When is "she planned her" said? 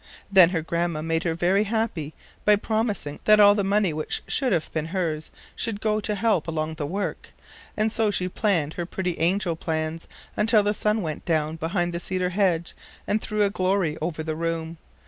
8.09-8.87